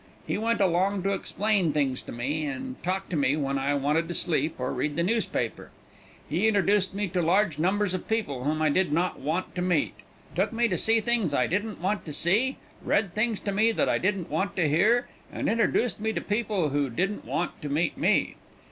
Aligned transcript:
He 0.25 0.35
went 0.35 0.59
along 0.59 1.03
to 1.03 1.13
explain 1.13 1.71
things 1.73 2.01
to 2.01 2.11
me, 2.11 2.43
and 2.47 2.81
talk 2.81 3.07
to 3.09 3.15
me 3.15 3.35
when 3.37 3.59
I 3.59 3.75
wanted 3.75 4.07
to 4.07 4.15
sleep 4.15 4.55
or 4.57 4.73
read 4.73 4.95
the 4.95 5.03
newspaper. 5.03 5.69
He 6.27 6.47
introduced 6.47 6.95
me 6.95 7.07
to 7.09 7.21
large 7.21 7.59
numbers 7.59 7.93
of 7.93 8.07
people 8.07 8.43
whom 8.43 8.63
I 8.63 8.69
did 8.69 8.91
not 8.91 9.19
want 9.19 9.53
to 9.53 9.61
meet, 9.61 9.93
took 10.35 10.51
me 10.51 10.67
to 10.69 10.75
see 10.79 11.01
things 11.01 11.35
I 11.35 11.45
didn't 11.45 11.79
want 11.81 12.03
to 12.05 12.13
see, 12.13 12.57
read 12.83 13.13
things 13.13 13.39
to 13.41 13.51
me 13.51 13.71
that 13.73 13.87
I 13.89 13.99
didn't 13.99 14.31
want 14.31 14.55
to 14.55 14.67
hear, 14.67 15.07
and 15.31 15.47
introduced 15.47 15.97
to 15.97 16.01
me 16.01 16.13
people 16.13 16.69
who 16.69 16.89
didn't 16.89 17.23
want 17.23 17.61
to 17.61 17.69
meet 17.69 17.95
me. 17.95 18.37